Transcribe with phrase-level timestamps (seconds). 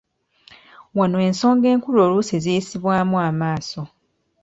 [0.97, 3.81] Wano ensonga enkulu oluusi ziyisibwamu amaaso.